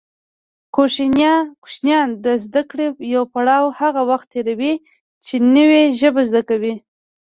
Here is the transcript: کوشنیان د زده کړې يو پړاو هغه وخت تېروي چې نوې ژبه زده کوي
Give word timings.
کوشنیان 0.75 2.07
د 2.23 2.25
زده 2.43 2.61
کړې 2.69 2.87
يو 3.13 3.23
پړاو 3.33 3.75
هغه 3.79 4.01
وخت 4.09 4.27
تېروي 4.33 4.73
چې 5.25 5.35
نوې 5.55 5.83
ژبه 5.99 6.21
زده 6.29 6.41
کوي 6.49 6.73